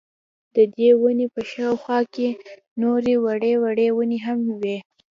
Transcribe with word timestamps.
ددې 0.55 0.89
وني 1.01 1.27
په 1.33 1.41
شاوخوا 1.51 1.99
کي 2.13 2.27
نوري 2.81 3.15
وړې 3.23 3.53
وړې 3.63 3.87
وني 3.97 4.19
هم 4.25 4.39
وې 4.61 4.77